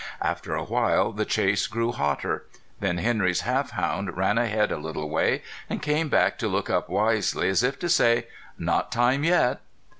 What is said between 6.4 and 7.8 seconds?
look up wisely, as if